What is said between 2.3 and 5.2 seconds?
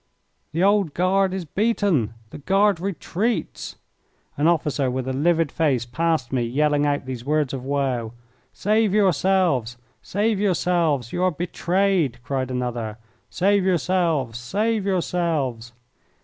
The Guard retreats!" An officer with a